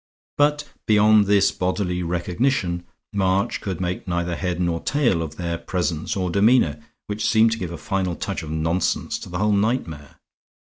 But 0.35 0.67
beyond 0.87 1.27
this 1.27 1.51
bodily 1.51 2.01
recognition, 2.01 2.85
March 3.13 3.61
could 3.61 3.79
make 3.79 4.07
neither 4.07 4.35
head 4.35 4.59
nor 4.59 4.79
tail 4.79 5.21
of 5.21 5.35
their 5.35 5.59
presence 5.59 6.15
or 6.15 6.31
demeanor, 6.31 6.79
which 7.05 7.23
seemed 7.29 7.51
to 7.51 7.59
give 7.59 7.71
a 7.71 7.77
final 7.77 8.15
touch 8.15 8.41
of 8.41 8.49
nonsense 8.49 9.19
to 9.19 9.29
the 9.29 9.37
whole 9.37 9.51
nightmare. 9.53 10.15